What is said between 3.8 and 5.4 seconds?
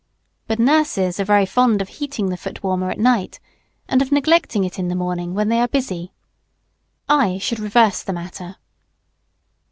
and of neglecting it in the morning,